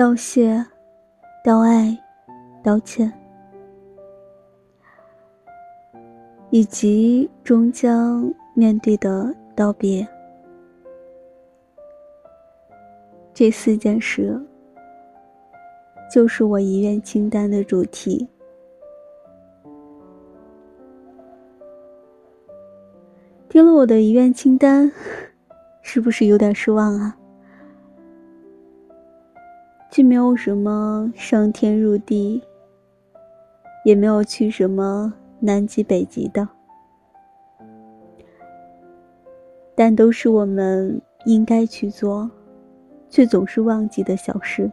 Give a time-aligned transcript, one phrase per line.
[0.00, 0.56] 道谢、
[1.44, 1.94] 道爱、
[2.64, 3.12] 道歉，
[6.48, 10.08] 以及终将面对的道别，
[13.34, 14.40] 这四件事，
[16.10, 18.26] 就是我遗愿清单的主题。
[23.50, 24.90] 听了我的遗愿清单，
[25.84, 27.14] 是不是有点失望啊？
[29.90, 32.40] 既没有什么上天入地，
[33.84, 36.48] 也没有去什么南极北极的，
[39.74, 42.30] 但都是我们应该去做，
[43.08, 44.70] 却总是忘记的小事。